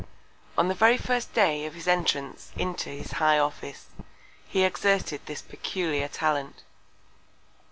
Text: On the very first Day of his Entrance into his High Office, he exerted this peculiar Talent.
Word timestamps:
On 0.57 0.67
the 0.67 0.73
very 0.73 0.97
first 0.97 1.31
Day 1.35 1.63
of 1.67 1.75
his 1.75 1.87
Entrance 1.87 2.51
into 2.55 2.89
his 2.89 3.11
High 3.11 3.37
Office, 3.37 3.85
he 4.47 4.63
exerted 4.63 5.23
this 5.27 5.43
peculiar 5.43 6.07
Talent. 6.07 6.63